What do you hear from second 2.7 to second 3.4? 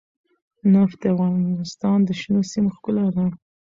ښکلا ده.